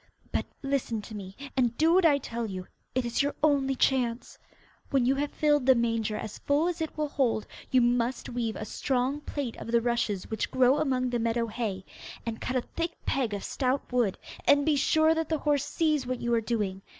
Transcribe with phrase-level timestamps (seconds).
[0.31, 2.65] But listen to me, and do what I tell you.
[2.95, 4.39] It is your only chance.
[4.89, 8.55] When you have filled the manger as full as it will hold you must weave
[8.55, 11.85] a strong plait of the rushes which grow among the meadow hay,
[12.25, 14.17] and cut a thick peg of stout wood,
[14.47, 16.81] and be sure that the horse sees what you are doing.